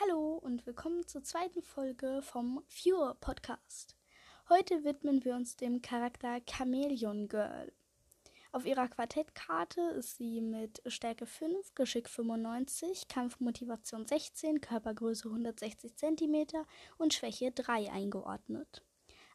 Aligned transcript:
Hallo 0.00 0.36
und 0.36 0.64
willkommen 0.64 1.04
zur 1.08 1.24
zweiten 1.24 1.60
Folge 1.60 2.20
vom 2.22 2.62
Fewer 2.68 3.16
Podcast. 3.20 3.96
Heute 4.48 4.84
widmen 4.84 5.24
wir 5.24 5.34
uns 5.34 5.56
dem 5.56 5.82
Charakter 5.82 6.40
Chameleon 6.48 7.26
Girl. 7.26 7.72
Auf 8.52 8.64
ihrer 8.64 8.86
Quartettkarte 8.86 9.80
ist 9.80 10.16
sie 10.16 10.40
mit 10.40 10.80
Stärke 10.86 11.26
5, 11.26 11.74
Geschick 11.74 12.08
95, 12.08 13.08
Kampfmotivation 13.08 14.06
16, 14.06 14.60
Körpergröße 14.60 15.26
160 15.28 15.96
cm 15.96 16.46
und 16.98 17.12
Schwäche 17.12 17.50
3 17.50 17.90
eingeordnet. 17.90 18.84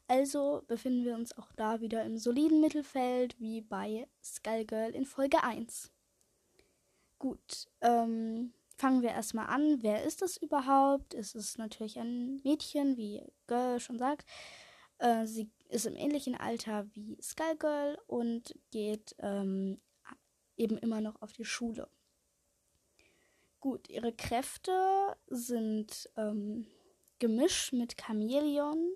Also 0.07 0.63
befinden 0.67 1.03
wir 1.03 1.15
uns 1.15 1.37
auch 1.37 1.51
da 1.57 1.81
wieder 1.81 2.05
im 2.05 2.17
soliden 2.17 2.61
Mittelfeld 2.61 3.37
wie 3.37 3.59
bei 3.59 4.07
Skullgirl 4.23 4.91
in 4.91 5.05
Folge 5.05 5.43
1. 5.43 5.91
Gut, 7.19 7.67
ähm, 7.81 8.53
fangen 8.75 9.01
wir 9.01 9.09
erstmal 9.09 9.47
an. 9.47 9.81
Wer 9.81 10.03
ist 10.03 10.21
es 10.21 10.37
überhaupt? 10.37 11.13
Es 11.13 11.35
ist 11.35 11.57
natürlich 11.57 11.99
ein 11.99 12.41
Mädchen, 12.43 12.97
wie 12.97 13.21
Girl 13.47 13.79
schon 13.79 13.99
sagt. 13.99 14.27
Äh, 14.97 15.25
sie 15.25 15.49
ist 15.69 15.85
im 15.85 15.95
ähnlichen 15.95 16.35
Alter 16.35 16.87
wie 16.93 17.17
Skullgirl 17.21 17.97
und 18.07 18.55
geht 18.71 19.15
ähm, 19.19 19.79
eben 20.57 20.77
immer 20.77 21.01
noch 21.01 21.21
auf 21.21 21.33
die 21.33 21.45
Schule. 21.45 21.89
Gut, 23.59 23.89
ihre 23.89 24.13
Kräfte 24.13 25.15
sind 25.27 26.09
ähm, 26.17 26.67
gemischt 27.19 27.73
mit 27.73 27.97
Chameleon 27.97 28.91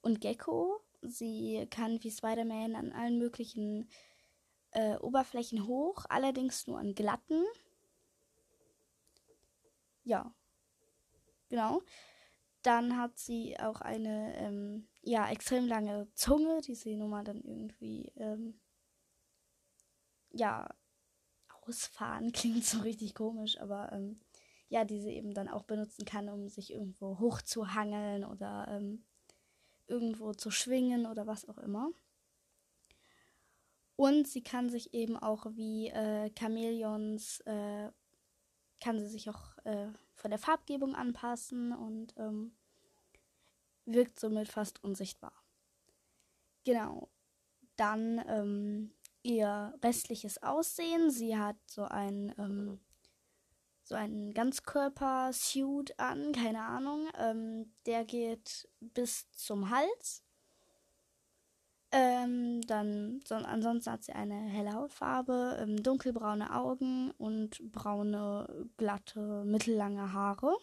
und 0.00 0.20
Gecko. 0.20 0.80
Sie 1.02 1.66
kann 1.70 2.02
wie 2.02 2.10
Spider-Man 2.10 2.76
an 2.76 2.92
allen 2.92 3.18
möglichen 3.18 3.88
äh, 4.70 4.96
Oberflächen 4.96 5.66
hoch, 5.66 6.06
allerdings 6.08 6.66
nur 6.66 6.78
an 6.78 6.94
glatten. 6.94 7.44
Ja, 10.04 10.34
genau. 11.48 11.82
Dann 12.62 12.98
hat 12.98 13.18
sie 13.18 13.58
auch 13.58 13.80
eine 13.80 14.36
ähm, 14.36 14.88
ja 15.02 15.30
extrem 15.30 15.66
lange 15.66 16.08
Zunge, 16.14 16.60
die 16.60 16.74
sie 16.74 16.96
nun 16.96 17.10
mal 17.10 17.24
dann 17.24 17.42
irgendwie 17.42 18.12
ähm, 18.16 18.60
ja 20.32 20.68
ausfahren 21.62 22.32
klingt 22.32 22.64
so 22.64 22.80
richtig 22.80 23.14
komisch, 23.14 23.60
aber 23.60 23.92
ähm, 23.92 24.20
ja, 24.68 24.84
die 24.84 25.00
sie 25.00 25.10
eben 25.10 25.34
dann 25.34 25.48
auch 25.48 25.64
benutzen 25.64 26.04
kann, 26.04 26.28
um 26.28 26.48
sich 26.48 26.72
irgendwo 26.72 27.18
hochzuhangeln 27.18 28.24
oder 28.24 28.68
ähm, 28.68 29.04
irgendwo 29.88 30.32
zu 30.32 30.50
schwingen 30.50 31.06
oder 31.06 31.26
was 31.26 31.48
auch 31.48 31.58
immer. 31.58 31.90
Und 33.96 34.28
sie 34.28 34.42
kann 34.42 34.70
sich 34.70 34.94
eben 34.94 35.16
auch 35.16 35.46
wie 35.56 35.88
äh, 35.88 36.30
Chamäleons, 36.38 37.40
äh, 37.40 37.90
kann 38.80 38.98
sie 38.98 39.06
sich 39.06 39.28
auch 39.30 39.56
äh, 39.64 39.88
von 40.14 40.30
der 40.30 40.38
Farbgebung 40.38 40.94
anpassen 40.94 41.72
und 41.72 42.14
ähm, 42.16 42.52
wirkt 43.84 44.18
somit 44.18 44.48
fast 44.48 44.82
unsichtbar. 44.82 45.32
Genau. 46.64 47.08
Dann 47.76 48.22
ähm, 48.26 48.92
ihr 49.22 49.74
restliches 49.82 50.42
Aussehen. 50.42 51.10
Sie 51.10 51.36
hat 51.36 51.56
so 51.66 51.84
ein 51.84 52.34
ähm, 52.38 52.80
so 53.90 53.96
einen 53.96 54.32
Ganzkörper-Suit 54.32 55.98
an, 55.98 56.32
keine 56.32 56.62
Ahnung. 56.62 57.08
Ähm, 57.18 57.72
der 57.86 58.04
geht 58.04 58.68
bis 58.78 59.30
zum 59.32 59.70
Hals. 59.70 60.22
Ähm, 61.92 62.60
dann, 62.62 63.20
so, 63.26 63.34
ansonsten 63.34 63.90
hat 63.90 64.04
sie 64.04 64.12
eine 64.12 64.34
helle 64.34 64.74
Hautfarbe, 64.74 65.58
ähm, 65.60 65.82
dunkelbraune 65.82 66.54
Augen 66.54 67.10
und 67.18 67.60
braune, 67.72 68.68
glatte, 68.76 69.42
mittellange 69.44 70.12
Haare. 70.12 70.56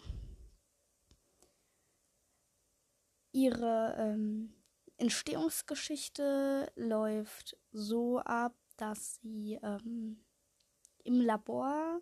Ihre 3.33 3.95
ähm, 3.99 4.53
Entstehungsgeschichte 4.95 6.71
läuft 6.75 7.57
so 7.71 8.19
ab, 8.19 8.55
dass 8.77 9.15
sie 9.15 9.59
ähm, 9.61 10.23
im 11.03 11.19
Labor, 11.19 11.99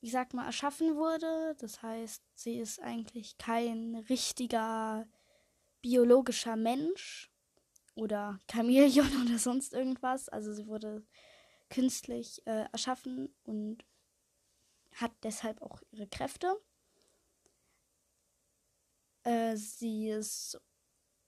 ich 0.00 0.12
sag 0.12 0.32
mal, 0.32 0.46
erschaffen 0.46 0.96
wurde. 0.96 1.54
Das 1.58 1.82
heißt, 1.82 2.22
sie 2.34 2.58
ist 2.58 2.80
eigentlich 2.80 3.36
kein 3.36 3.96
richtiger 4.08 5.06
biologischer 5.82 6.56
Mensch 6.56 7.33
oder 7.94 8.38
Chamäleon 8.50 9.08
oder 9.24 9.38
sonst 9.38 9.72
irgendwas. 9.72 10.28
Also 10.28 10.52
sie 10.52 10.66
wurde 10.66 11.04
künstlich 11.70 12.46
äh, 12.46 12.66
erschaffen 12.72 13.34
und 13.44 13.84
hat 14.92 15.12
deshalb 15.22 15.60
auch 15.62 15.82
ihre 15.90 16.06
Kräfte. 16.06 16.54
Äh, 19.24 19.56
sie 19.56 20.10
ist 20.10 20.60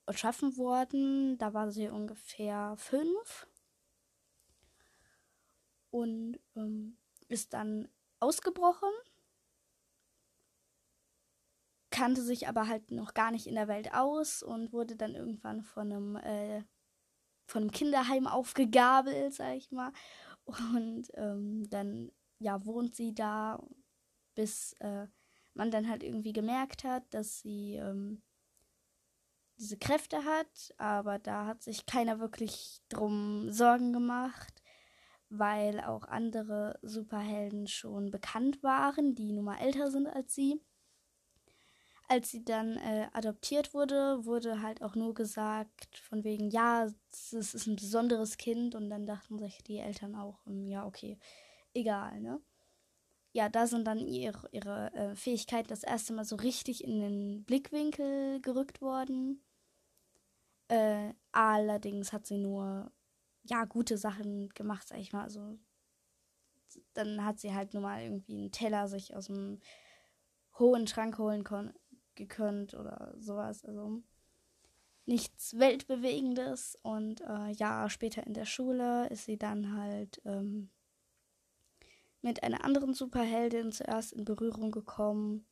erschaffen 0.07 0.57
worden, 0.57 1.37
da 1.39 1.53
war 1.53 1.71
sie 1.73 1.89
ungefähr 1.89 2.77
fünf 2.77 3.49
und 5.91 6.39
ähm, 6.55 6.97
ist 7.29 7.55
dann 7.55 7.89
ausgebrochen 8.21 8.91
kannte 11.97 12.21
sich 12.21 12.47
aber 12.47 12.69
halt 12.69 12.91
noch 12.91 13.15
gar 13.15 13.31
nicht 13.31 13.47
in 13.47 13.55
der 13.55 13.69
Welt 13.69 13.95
aus 13.95 14.43
und 14.43 14.71
wurde 14.71 14.97
dann 14.97 15.15
irgendwann 15.15 15.63
von 15.63 15.91
einem, 15.91 16.17
äh, 16.17 16.63
von 17.47 17.63
einem 17.63 17.71
Kinderheim 17.71 18.27
aufgegabelt, 18.27 19.33
sag 19.33 19.57
ich 19.57 19.71
mal. 19.73 19.93
Und 20.45 21.11
ähm, 21.15 21.67
dann, 21.71 22.13
ja, 22.39 22.67
wohnt 22.67 22.95
sie 22.95 23.15
da, 23.15 23.67
bis 24.35 24.75
äh, 24.81 25.07
man 25.55 25.71
dann 25.71 25.89
halt 25.89 26.03
irgendwie 26.03 26.35
gemerkt 26.35 26.85
hat, 26.85 27.03
dass 27.15 27.41
sie 27.41 27.77
ähm, 27.77 28.23
diese 29.59 29.79
Kräfte 29.79 30.23
hat, 30.23 30.75
aber 30.77 31.19
da 31.19 31.47
hat 31.47 31.63
sich 31.63 31.87
keiner 31.87 32.21
wirklich 32.21 32.83
drum 32.91 33.51
Sorgen 33.51 33.95
gemacht, 33.95 34.63
weil 35.31 35.81
auch 35.81 36.05
andere 36.05 36.79
Superhelden 36.83 37.67
schon 37.69 38.11
bekannt 38.11 38.63
waren, 38.63 39.15
die 39.15 39.33
nun 39.33 39.47
mal 39.47 39.59
älter 39.59 39.91
sind 39.91 40.09
als 40.09 40.35
sie 40.35 40.61
als 42.09 42.31
sie 42.31 42.45
dann 42.45 42.77
äh, 42.77 43.09
adoptiert 43.13 43.75
wurde, 43.75 44.25
wurde 44.25 44.63
halt 44.63 44.83
auch 44.83 44.95
nur 44.95 45.15
gesagt, 45.15 45.99
von 45.99 46.23
wegen, 46.25 46.51
ja, 46.51 46.87
es 47.13 47.33
ist 47.33 47.67
ein 47.67 47.77
besonderes 47.77 48.37
Kind. 48.37 48.75
Und 48.75 48.91
dann 48.91 49.07
dachten 49.07 49.39
sich 49.39 49.63
die 49.65 49.79
Eltern 49.79 50.15
auch, 50.15 50.47
ähm, 50.47 50.67
ja, 50.67 50.87
okay, 50.87 51.19
egal, 51.75 52.21
ne? 52.21 52.41
Ja, 53.33 53.49
da 53.49 53.67
sind 53.67 53.87
dann 53.87 53.99
ihre, 53.99 54.49
ihre 54.53 54.93
äh, 54.95 55.15
Fähigkeiten 55.17 55.69
das 55.69 55.83
erste 55.83 56.15
Mal 56.15 56.25
so 56.25 56.37
richtig 56.37 56.83
in 56.85 57.01
den 57.01 57.45
Blickwinkel 57.45 58.41
gerückt 58.41 58.81
worden. 58.81 59.43
Äh, 60.69 61.13
allerdings 61.33 62.13
hat 62.13 62.27
sie 62.27 62.39
nur, 62.39 62.91
ja, 63.43 63.65
gute 63.65 63.99
Sachen 63.99 64.49
gemacht, 64.51 64.89
sag 64.89 64.99
ich 64.99 65.13
mal. 65.13 65.25
Also, 65.25 65.59
dann 66.95 67.25
hat 67.25 67.41
sie 67.41 67.55
halt 67.55 67.75
nur 67.75 67.83
mal 67.83 68.03
irgendwie 68.03 68.33
einen 68.33 68.53
Teller 68.53 68.89
sich 68.89 69.15
aus 69.15 69.27
dem 69.27 69.61
hohen 70.59 70.87
Schrank 70.87 71.19
holen 71.19 71.45
können 71.45 71.75
gekönnt 72.17 72.75
oder 72.75 73.15
sowas. 73.19 73.65
Also 73.65 74.03
nichts 75.07 75.59
Weltbewegendes. 75.59 76.79
Und 76.83 77.21
äh, 77.23 77.53
ja, 77.53 77.89
später 77.89 78.27
in 78.27 78.35
der 78.35 78.45
Schule 78.45 79.09
ist 79.09 79.25
sie 79.25 79.39
dann 79.39 79.77
halt 79.77 80.21
ähm, 80.25 80.71
mit 82.23 82.43
einer 82.43 82.65
anderen 82.65 82.93
Superheldin 82.93 83.73
zuerst 83.73 84.13
in 84.13 84.25
Berührung 84.25 84.73
gekommen. 84.73 85.47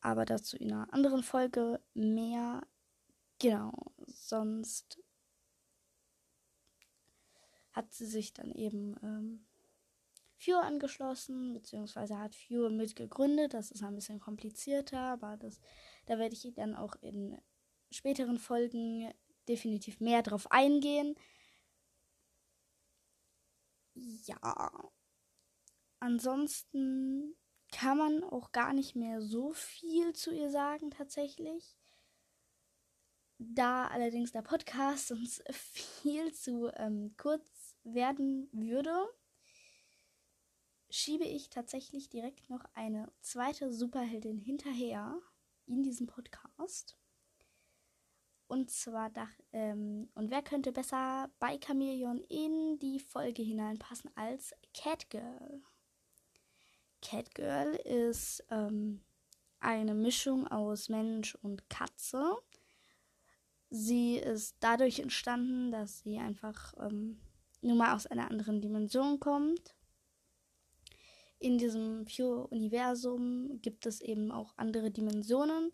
Aber 0.00 0.24
dazu 0.24 0.56
in 0.56 0.72
einer 0.72 0.92
anderen 0.92 1.22
Folge 1.22 1.80
mehr. 1.94 2.62
Genau, 3.38 3.72
sonst 4.06 5.00
hat 7.72 7.92
sie 7.92 8.06
sich 8.06 8.32
dann 8.32 8.52
eben 8.52 8.96
ähm, 9.02 9.46
Fuel 10.42 10.60
angeschlossen, 10.60 11.52
beziehungsweise 11.52 12.18
hat 12.18 12.34
Fuel 12.34 12.70
mitgegründet. 12.70 13.54
Das 13.54 13.70
ist 13.70 13.82
ein 13.82 13.94
bisschen 13.94 14.20
komplizierter, 14.20 14.98
aber 14.98 15.36
das, 15.36 15.60
da 16.06 16.18
werde 16.18 16.34
ich 16.34 16.52
dann 16.54 16.74
auch 16.74 16.96
in 17.00 17.38
späteren 17.90 18.38
Folgen 18.38 19.12
definitiv 19.48 20.00
mehr 20.00 20.22
drauf 20.22 20.50
eingehen. 20.50 21.14
Ja. 23.94 24.72
Ansonsten 26.00 27.36
kann 27.70 27.98
man 27.98 28.24
auch 28.24 28.50
gar 28.52 28.72
nicht 28.72 28.96
mehr 28.96 29.22
so 29.22 29.52
viel 29.52 30.12
zu 30.12 30.32
ihr 30.32 30.50
sagen, 30.50 30.90
tatsächlich. 30.90 31.76
Da 33.38 33.86
allerdings 33.86 34.32
der 34.32 34.42
Podcast 34.42 35.12
uns 35.12 35.42
viel 35.50 36.32
zu 36.32 36.70
ähm, 36.74 37.14
kurz 37.16 37.76
werden 37.84 38.48
würde, 38.52 39.08
schiebe 40.92 41.24
ich 41.24 41.48
tatsächlich 41.48 42.10
direkt 42.10 42.50
noch 42.50 42.64
eine 42.74 43.10
zweite 43.20 43.72
Superheldin 43.72 44.38
hinterher 44.38 45.18
in 45.66 45.82
diesem 45.82 46.06
Podcast. 46.06 46.96
Und 48.46 48.70
zwar, 48.70 49.10
ähm, 49.52 50.10
und 50.14 50.30
wer 50.30 50.42
könnte 50.42 50.72
besser 50.72 51.30
bei 51.38 51.58
Chameleon 51.58 52.22
in 52.28 52.78
die 52.78 53.00
Folge 53.00 53.42
hineinpassen 53.42 54.10
als 54.14 54.54
Catgirl? 54.74 55.62
Catgirl 57.00 57.74
ist 57.76 58.44
ähm, 58.50 59.00
eine 59.60 59.94
Mischung 59.94 60.46
aus 60.46 60.90
Mensch 60.90 61.34
und 61.36 61.70
Katze. 61.70 62.36
Sie 63.70 64.16
ist 64.18 64.56
dadurch 64.60 64.98
entstanden, 64.98 65.70
dass 65.70 66.00
sie 66.00 66.18
einfach 66.18 66.74
ähm, 66.78 67.18
nur 67.62 67.76
mal 67.76 67.94
aus 67.94 68.06
einer 68.06 68.30
anderen 68.30 68.60
Dimension 68.60 69.18
kommt. 69.18 69.74
In 71.42 71.58
diesem 71.58 72.04
Pure-Universum 72.04 73.60
gibt 73.62 73.84
es 73.86 74.00
eben 74.00 74.30
auch 74.30 74.54
andere 74.56 74.92
Dimensionen. 74.92 75.72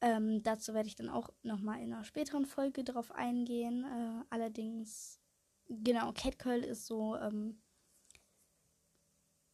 Ähm, 0.00 0.42
dazu 0.42 0.74
werde 0.74 0.88
ich 0.88 0.96
dann 0.96 1.08
auch 1.08 1.30
nochmal 1.44 1.80
in 1.80 1.92
einer 1.92 2.02
späteren 2.02 2.44
Folge 2.44 2.82
drauf 2.82 3.12
eingehen. 3.12 3.84
Äh, 3.84 4.24
allerdings, 4.28 5.20
genau, 5.68 6.10
Catcurl 6.14 6.64
ist 6.64 6.86
so, 6.86 7.14
ähm, 7.14 7.62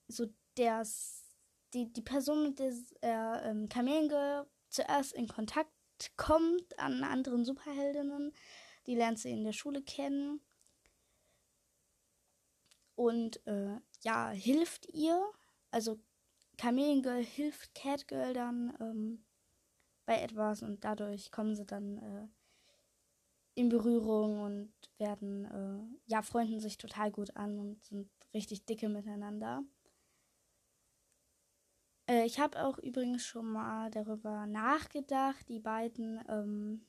so 0.06 0.24
der, 0.56 0.82
die, 1.74 1.92
die 1.92 2.02
Person, 2.02 2.42
mit 2.44 2.58
der 2.58 2.72
äh, 3.02 3.50
ähm, 3.50 3.68
Kamengirl 3.68 4.46
zuerst 4.70 5.12
in 5.12 5.28
Kontakt 5.28 5.70
kommt 6.16 6.78
an 6.78 7.04
anderen 7.04 7.44
Superheldinnen. 7.44 8.32
Die 8.86 8.94
lernt 8.94 9.18
sie 9.18 9.30
in 9.30 9.44
der 9.44 9.52
Schule 9.52 9.82
kennen 9.82 10.40
und 12.98 13.46
äh, 13.46 13.76
ja, 14.02 14.30
hilft 14.30 14.86
ihr. 14.92 15.24
Also 15.70 16.00
Chameleon 16.60 17.22
hilft 17.22 17.72
Catgirl 17.74 18.34
dann 18.34 18.76
ähm, 18.80 19.24
bei 20.04 20.20
etwas 20.20 20.62
und 20.62 20.84
dadurch 20.84 21.30
kommen 21.30 21.54
sie 21.54 21.64
dann 21.64 21.98
äh, 21.98 22.26
in 23.54 23.68
Berührung 23.68 24.40
und 24.40 24.72
werden, 24.98 25.44
äh, 25.44 26.10
ja, 26.10 26.22
freunden 26.22 26.58
sich 26.58 26.76
total 26.76 27.12
gut 27.12 27.36
an 27.36 27.58
und 27.60 27.84
sind 27.84 28.10
richtig 28.34 28.64
dicke 28.66 28.88
miteinander. 28.88 29.62
Äh, 32.08 32.26
ich 32.26 32.40
habe 32.40 32.64
auch 32.64 32.78
übrigens 32.78 33.24
schon 33.24 33.46
mal 33.46 33.90
darüber 33.92 34.46
nachgedacht, 34.46 35.48
die 35.48 35.60
beiden 35.60 36.20
ähm, 36.28 36.84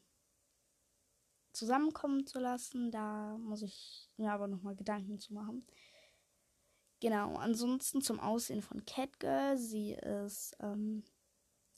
zusammenkommen 1.54 2.26
zu 2.26 2.40
lassen. 2.40 2.90
Da 2.90 3.38
muss 3.38 3.62
ich 3.62 4.10
mir 4.18 4.32
aber 4.32 4.48
nochmal 4.48 4.76
Gedanken 4.76 5.20
zu 5.20 5.34
machen. 5.34 5.66
Genau, 7.00 7.36
ansonsten 7.36 8.02
zum 8.02 8.20
Aussehen 8.20 8.62
von 8.62 8.86
Catgirl. 8.86 9.58
Sie 9.58 9.94
ist 9.94 10.56
ähm, 10.60 11.04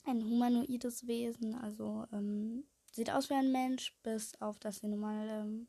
ein 0.05 0.23
humanoides 0.23 1.05
Wesen, 1.05 1.55
also 1.55 2.05
ähm, 2.11 2.65
sieht 2.91 3.11
aus 3.11 3.29
wie 3.29 3.35
ein 3.35 3.51
Mensch, 3.51 3.95
bis 4.01 4.39
auf 4.41 4.59
dass 4.59 4.77
sie 4.77 4.87
nun 4.87 4.99
mal 4.99 5.29
ähm, 5.29 5.67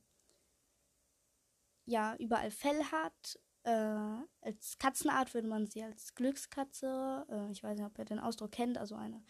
ja, 1.85 2.17
überall 2.17 2.51
Fell 2.51 2.83
hat. 2.85 3.39
Äh, 3.65 4.25
als 4.41 4.79
Katzenart 4.79 5.35
würde 5.35 5.49
man 5.49 5.67
sie 5.67 5.83
als 5.83 6.15
Glückskatze, 6.15 7.27
äh, 7.29 7.53
ich 7.53 7.63
weiß 7.63 7.79
nicht, 7.79 7.87
ob 7.87 7.99
ihr 7.99 8.05
den 8.05 8.19
Ausdruck 8.19 8.53
kennt, 8.53 8.79
also 8.79 8.95
eine 8.97 9.23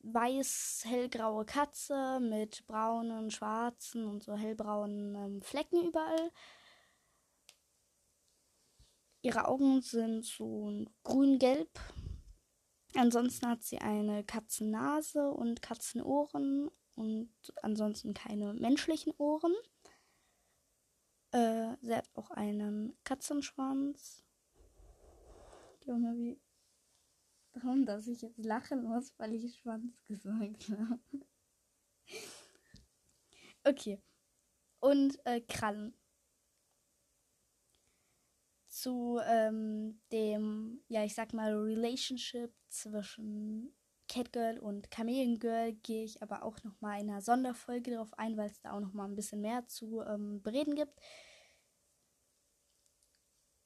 weiß-hellgraue 0.00 1.44
Katze 1.44 2.20
mit 2.20 2.66
braunen, 2.66 3.30
schwarzen 3.30 4.04
und 4.06 4.22
so 4.22 4.34
hellbraunen 4.36 5.14
ähm, 5.14 5.42
Flecken 5.42 5.86
überall. 5.86 6.30
Ihre 9.26 9.48
Augen 9.48 9.82
sind 9.82 10.24
so 10.24 10.86
grün-gelb. 11.02 11.80
Ansonsten 12.94 13.48
hat 13.48 13.64
sie 13.64 13.78
eine 13.78 14.22
Katzennase 14.22 15.32
und 15.32 15.60
Katzenohren 15.62 16.70
und 16.94 17.28
ansonsten 17.60 18.14
keine 18.14 18.54
menschlichen 18.54 19.12
Ohren. 19.18 19.52
Äh, 21.32 21.74
sie 21.82 21.96
hat 21.96 22.08
auch 22.14 22.30
einen 22.30 22.96
Katzenschwanz. 23.02 24.24
Junge, 25.84 26.16
wie. 26.16 26.40
Warum, 27.54 27.84
dass 27.84 28.06
ich 28.06 28.22
jetzt 28.22 28.38
lachen 28.38 28.84
muss, 28.84 29.12
weil 29.18 29.34
ich 29.34 29.58
Schwanz 29.58 30.04
gesagt 30.04 30.68
habe. 30.70 31.00
okay. 33.64 34.00
Und 34.78 35.18
äh, 35.26 35.40
Krallen 35.40 35.98
zu 38.86 39.18
ähm, 39.26 40.00
dem, 40.12 40.80
ja, 40.86 41.02
ich 41.02 41.16
sag 41.16 41.32
mal, 41.32 41.52
Relationship 41.52 42.54
zwischen 42.68 43.74
Catgirl 44.08 44.60
und 44.60 44.92
Chameleon 44.92 45.40
Girl 45.40 45.72
gehe 45.72 46.04
ich 46.04 46.22
aber 46.22 46.44
auch 46.44 46.62
noch 46.62 46.80
mal 46.80 47.00
in 47.00 47.10
einer 47.10 47.20
Sonderfolge 47.20 47.90
darauf 47.90 48.16
ein, 48.16 48.36
weil 48.36 48.48
es 48.48 48.60
da 48.60 48.70
auch 48.70 48.80
noch 48.80 48.92
mal 48.92 49.06
ein 49.06 49.16
bisschen 49.16 49.40
mehr 49.40 49.66
zu 49.66 50.02
ähm, 50.02 50.40
bereden 50.40 50.76
gibt. 50.76 51.00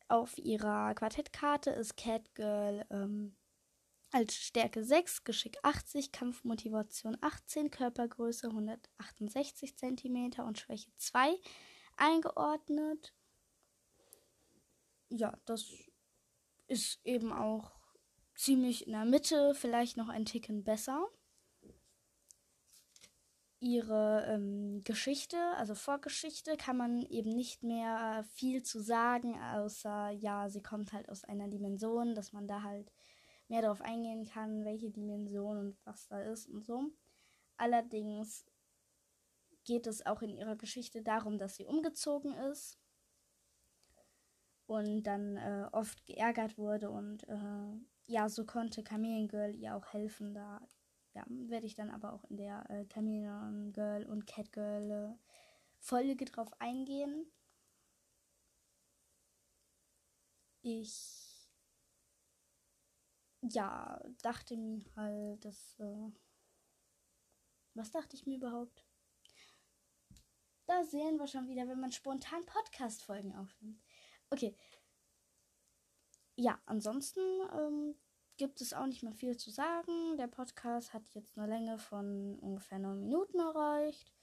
Auf 0.08 0.38
ihrer 0.38 0.94
Quartettkarte 0.94 1.68
ist 1.68 1.98
Catgirl 1.98 2.86
ähm, 2.88 3.36
als 4.12 4.34
Stärke 4.34 4.82
6, 4.82 5.24
Geschick 5.24 5.58
80, 5.62 6.12
Kampfmotivation 6.12 7.18
18, 7.20 7.70
Körpergröße 7.70 8.46
168 8.46 9.76
cm 9.76 10.40
und 10.46 10.58
Schwäche 10.58 10.90
2 10.96 11.36
eingeordnet 11.98 13.12
ja, 15.10 15.36
das 15.44 15.72
ist 16.66 17.04
eben 17.04 17.32
auch 17.32 17.72
ziemlich 18.34 18.86
in 18.86 18.92
der 18.92 19.04
Mitte, 19.04 19.54
vielleicht 19.54 19.96
noch 19.96 20.08
ein 20.08 20.24
Ticken 20.24 20.64
besser. 20.64 21.06
Ihre 23.58 24.24
ähm, 24.26 24.82
Geschichte, 24.84 25.36
also 25.56 25.74
Vorgeschichte, 25.74 26.56
kann 26.56 26.78
man 26.78 27.02
eben 27.02 27.34
nicht 27.34 27.62
mehr 27.62 28.24
viel 28.32 28.62
zu 28.62 28.80
sagen, 28.80 29.38
außer 29.38 30.10
ja, 30.10 30.48
sie 30.48 30.62
kommt 30.62 30.94
halt 30.94 31.10
aus 31.10 31.24
einer 31.24 31.48
Dimension, 31.48 32.14
dass 32.14 32.32
man 32.32 32.48
da 32.48 32.62
halt 32.62 32.90
mehr 33.48 33.60
darauf 33.60 33.82
eingehen 33.82 34.24
kann, 34.24 34.64
welche 34.64 34.90
Dimension 34.90 35.58
und 35.58 35.76
was 35.84 36.08
da 36.08 36.22
ist 36.22 36.48
und 36.48 36.64
so. 36.64 36.90
Allerdings 37.58 38.46
geht 39.64 39.86
es 39.86 40.06
auch 40.06 40.22
in 40.22 40.34
ihrer 40.34 40.56
Geschichte 40.56 41.02
darum, 41.02 41.36
dass 41.36 41.56
sie 41.56 41.66
umgezogen 41.66 42.32
ist 42.32 42.79
und 44.70 45.02
dann 45.02 45.36
äh, 45.36 45.66
oft 45.72 46.06
geärgert 46.06 46.56
wurde 46.56 46.90
und 46.90 47.28
äh, 47.28 47.72
ja, 48.06 48.28
so 48.28 48.46
konnte 48.46 48.84
Chameleon 48.84 49.26
Girl 49.26 49.52
ihr 49.56 49.74
auch 49.74 49.92
helfen. 49.92 50.32
Da 50.32 50.64
ja, 51.12 51.24
werde 51.28 51.66
ich 51.66 51.74
dann 51.74 51.90
aber 51.90 52.12
auch 52.12 52.22
in 52.30 52.36
der 52.36 52.70
äh, 52.70 52.86
Chameleon 52.86 53.72
Girl 53.72 54.06
und 54.06 54.28
Cat 54.28 54.52
Girl 54.52 54.90
äh, 54.90 55.18
Folge 55.80 56.24
drauf 56.24 56.52
eingehen. 56.60 57.26
Ich 60.62 61.50
ja, 63.42 64.00
dachte 64.22 64.56
mir 64.56 64.84
halt, 64.94 65.44
dass 65.44 65.80
äh, 65.80 66.12
was 67.74 67.90
dachte 67.90 68.14
ich 68.14 68.24
mir 68.24 68.36
überhaupt? 68.36 68.86
Da 70.66 70.84
sehen 70.84 71.18
wir 71.18 71.26
schon 71.26 71.48
wieder, 71.48 71.66
wenn 71.66 71.80
man 71.80 71.90
spontan 71.90 72.46
Podcast-Folgen 72.46 73.34
aufnimmt. 73.34 73.82
Okay. 74.32 74.54
Ja, 76.36 76.60
ansonsten 76.66 77.20
ähm, 77.52 77.94
gibt 78.36 78.60
es 78.60 78.72
auch 78.72 78.86
nicht 78.86 79.02
mehr 79.02 79.12
viel 79.12 79.36
zu 79.36 79.50
sagen. 79.50 80.16
Der 80.16 80.28
Podcast 80.28 80.94
hat 80.94 81.08
jetzt 81.14 81.36
eine 81.36 81.46
Länge 81.46 81.78
von 81.78 82.38
ungefähr 82.38 82.78
neun 82.78 83.00
Minuten 83.00 83.38
erreicht. 83.38 84.14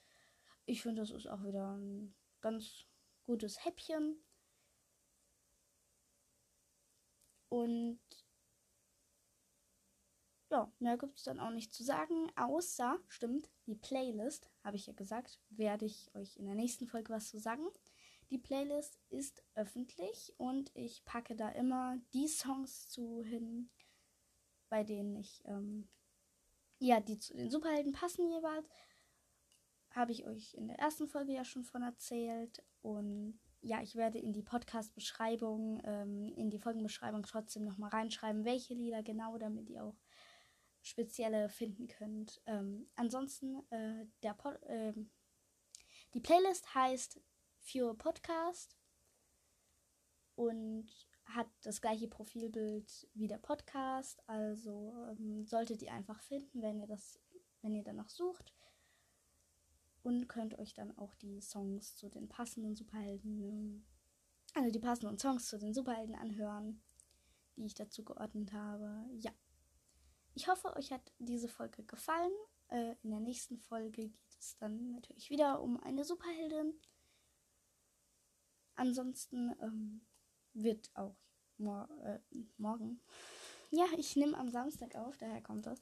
Ich 0.66 0.82
finde, 0.82 1.02
das 1.02 1.12
ist 1.12 1.28
auch 1.28 1.44
wieder 1.44 1.78
ein 1.78 2.16
ganz 2.42 2.86
gutes 3.26 3.64
Häppchen. 3.66 4.24
Und 7.50 8.00
ja, 10.50 10.72
mehr 10.80 10.98
gibt 10.98 11.18
es 11.18 11.24
dann 11.24 11.40
auch 11.40 11.52
nicht 11.52 11.74
zu 11.74 11.84
sagen, 11.84 12.32
außer, 12.36 12.98
stimmt, 13.10 13.50
die 13.66 13.76
Playlist, 13.76 14.50
habe 14.64 14.78
ich 14.78 14.88
ja 14.88 14.94
gesagt, 14.94 15.40
werde 15.50 15.86
ich 15.86 16.10
euch 16.16 16.38
in 16.38 16.46
der 16.46 16.56
nächsten 16.56 16.88
Folge 16.88 17.14
was 17.14 17.30
zu 17.30 17.38
sagen. 17.40 17.68
Die 18.30 18.38
Playlist 18.38 19.00
ist 19.10 19.44
öffentlich 19.56 20.34
und 20.38 20.72
ich 20.76 21.06
packe 21.06 21.36
da 21.36 21.50
immer 21.50 21.98
die 22.14 22.28
Songs 22.28 22.90
zu 22.90 23.24
hin, 23.24 23.70
bei 24.70 24.84
denen 24.84 25.16
ich, 25.16 25.42
ähm, 25.46 25.88
ja, 26.80 27.00
die 27.00 27.18
zu 27.20 27.34
den 27.34 27.50
Superhelden 27.50 27.94
passen 27.94 28.30
jeweils. 28.30 28.70
Habe 29.92 30.12
ich 30.12 30.26
euch 30.26 30.54
in 30.56 30.68
der 30.68 30.78
ersten 30.78 31.08
Folge 31.08 31.34
ja 31.34 31.46
schon 31.46 31.64
von 31.64 31.82
erzählt. 31.84 32.64
Und 32.82 33.40
ja, 33.62 33.82
ich 33.82 33.96
werde 33.96 34.20
in 34.20 34.34
die 34.34 34.44
Podcast-Beschreibung, 34.44 35.82
ähm, 35.86 36.34
in 36.36 36.50
die 36.50 36.60
Folgenbeschreibung 36.60 37.24
trotzdem 37.24 37.64
nochmal 37.64 37.92
reinschreiben, 37.92 38.44
welche 38.44 38.74
Lieder 38.74 39.04
genau, 39.04 39.38
damit 39.38 39.70
ihr 39.70 39.86
auch 39.86 39.98
spezielle 40.82 41.48
finden 41.48 41.88
könnt. 41.88 42.42
Ähm, 42.46 42.90
ansonsten, 42.96 43.66
äh, 43.72 44.06
der 44.22 44.34
Pod, 44.34 44.62
äh, 44.64 44.94
die 46.14 46.20
Playlist 46.20 46.76
heißt 46.76 47.22
für 47.68 47.94
Podcast 47.96 48.78
und 50.36 50.88
hat 51.26 51.48
das 51.64 51.82
gleiche 51.82 52.08
Profilbild 52.08 53.10
wie 53.14 53.28
der 53.28 53.38
Podcast. 53.38 54.24
Also 54.28 54.94
ähm, 55.10 55.46
solltet 55.46 55.82
ihr 55.82 55.92
einfach 55.92 56.22
finden, 56.22 56.62
wenn 56.62 56.80
ihr 56.80 56.88
das, 56.88 57.20
wenn 57.62 57.76
ihr 57.76 57.84
danach 57.84 58.10
sucht. 58.10 58.54
Und 60.04 60.30
könnt 60.30 60.58
euch 60.58 60.74
dann 60.74 60.98
auch 60.98 61.14
die 61.16 61.42
Songs 61.42 61.98
zu 61.98 62.08
den 62.08 62.30
passenden 62.30 62.76
Superhelden, 62.76 63.86
also 64.54 64.72
die 64.72 64.80
passenden 64.80 65.18
Songs 65.18 65.50
zu 65.50 65.60
den 65.60 65.74
Superhelden 65.74 66.16
anhören, 66.16 66.82
die 67.58 67.66
ich 67.66 67.74
dazu 67.74 68.06
geordnet 68.06 68.54
habe. 68.54 69.06
Ja. 69.18 69.32
ich 70.36 70.48
hoffe, 70.48 70.74
euch 70.78 70.94
hat 70.94 71.12
diese 71.20 71.50
Folge 71.50 71.84
gefallen. 71.84 72.32
Äh, 72.70 72.96
in 73.04 73.10
der 73.10 73.20
nächsten 73.20 73.58
Folge 73.58 73.90
geht 73.90 74.14
es 74.40 74.56
dann 74.58 74.92
natürlich 74.92 75.30
wieder 75.30 75.62
um 75.62 75.78
eine 75.84 76.06
Superheldin. 76.06 76.74
Ansonsten 78.78 79.54
ähm, 79.62 80.02
wird 80.54 80.92
auch 80.96 81.18
mor 81.58 81.90
äh, 82.04 82.20
morgen. 82.58 83.02
Ja, 83.72 83.86
ich 83.98 84.16
nehme 84.16 84.38
am 84.38 84.50
Samstag 84.50 84.96
auf, 84.96 85.18
daher 85.18 85.42
kommt 85.42 85.66
das. 85.66 85.82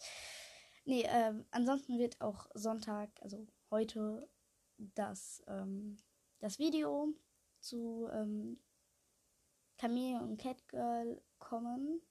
Nee, 0.85 1.03
äh, 1.03 1.33
ansonsten 1.51 1.99
wird 1.99 2.21
auch 2.21 2.47
Sonntag, 2.53 3.09
also 3.21 3.45
heute, 3.69 4.27
das, 4.77 5.43
ähm, 5.47 5.97
das 6.39 6.57
Video 6.57 7.13
zu 7.59 8.07
ähm, 8.11 8.59
Camille 9.77 10.21
und 10.21 10.37
Catgirl 10.37 11.21
kommen. 11.37 12.01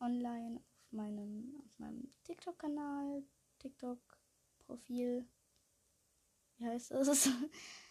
Online 0.00 0.58
auf 0.58 0.92
meinem, 0.92 1.60
auf 1.64 1.78
meinem 1.78 2.12
TikTok-Kanal, 2.24 3.24
TikTok-Profil. 3.58 5.26
Wie 6.58 6.66
heißt 6.66 6.90
es? 6.92 7.30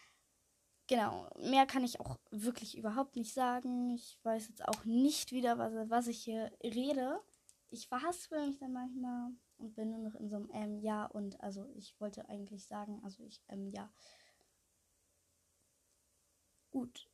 genau, 0.87 1.29
mehr 1.37 1.65
kann 1.65 1.83
ich 1.83 1.99
auch 1.99 2.17
wirklich 2.31 2.77
überhaupt 2.77 3.15
nicht 3.15 3.33
sagen. 3.33 3.91
Ich 3.91 4.17
weiß 4.23 4.47
jetzt 4.47 4.67
auch 4.67 4.85
nicht 4.85 5.31
wieder, 5.31 5.57
was, 5.57 5.73
was 5.89 6.07
ich 6.07 6.23
hier 6.23 6.51
rede. 6.63 7.21
Ich 7.69 7.87
verhaspel 7.87 8.47
mich 8.47 8.57
dann 8.57 8.73
manchmal 8.73 9.31
und 9.57 9.75
bin 9.75 9.91
nur 9.91 9.99
noch 9.99 10.15
in 10.15 10.29
so 10.29 10.37
einem 10.37 10.49
ähm, 10.53 10.79
Ja 10.79 11.05
und 11.05 11.39
also 11.41 11.67
ich 11.75 11.99
wollte 11.99 12.27
eigentlich 12.29 12.65
sagen, 12.65 13.01
also 13.03 13.23
ich 13.23 13.43
ähm, 13.49 13.69
ja. 13.71 13.91
Gut. 16.71 17.09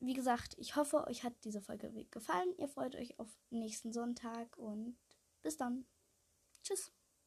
Wie 0.00 0.14
gesagt, 0.14 0.54
ich 0.58 0.76
hoffe, 0.76 1.06
euch 1.06 1.24
hat 1.24 1.32
diese 1.44 1.62
Folge 1.62 1.90
gefallen. 2.10 2.54
Ihr 2.58 2.68
freut 2.68 2.94
euch 2.96 3.18
auf 3.18 3.28
nächsten 3.50 3.92
Sonntag 3.92 4.56
und 4.58 4.98
bis 5.40 5.56
dann. 5.56 5.86
Tschüss. 6.62 6.92